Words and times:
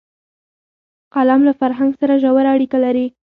قلم 1.15 1.39
له 1.47 1.53
فرهنګ 1.59 1.91
سره 2.01 2.13
ژوره 2.23 2.49
اړیکه 2.55 2.77
لري 2.85 3.07